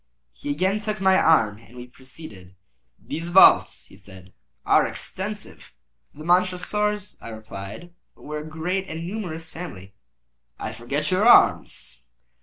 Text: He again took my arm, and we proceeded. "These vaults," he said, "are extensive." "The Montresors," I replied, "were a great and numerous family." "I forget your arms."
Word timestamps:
He 0.33 0.49
again 0.49 0.79
took 0.79 0.99
my 0.99 1.15
arm, 1.15 1.59
and 1.59 1.77
we 1.77 1.85
proceeded. 1.85 2.55
"These 2.97 3.29
vaults," 3.29 3.85
he 3.85 3.95
said, 3.95 4.33
"are 4.65 4.83
extensive." 4.87 5.71
"The 6.15 6.23
Montresors," 6.23 7.21
I 7.21 7.27
replied, 7.29 7.93
"were 8.15 8.39
a 8.39 8.43
great 8.43 8.89
and 8.89 9.05
numerous 9.05 9.51
family." 9.51 9.93
"I 10.57 10.71
forget 10.71 11.11
your 11.11 11.27
arms." 11.27 12.05